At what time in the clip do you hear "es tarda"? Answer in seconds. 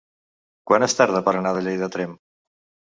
0.87-1.23